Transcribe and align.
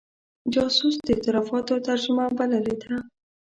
جاسوس 0.53 0.95
د 1.05 1.07
اعترافاتو 1.15 1.73
ترجمه 1.87 2.25
بللې 2.37 2.75
ده. 2.81 2.95